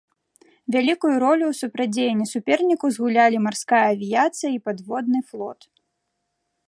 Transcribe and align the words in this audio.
Вялікую 0.75 1.11
ролю 1.23 1.45
ў 1.49 1.53
супрацьдзеянні 1.61 2.25
суперніку 2.31 2.85
згулялі 2.95 3.43
марская 3.49 3.83
авіяцыя 3.91 4.49
і 4.57 4.59
падводны 4.71 5.19
флот. 5.29 5.61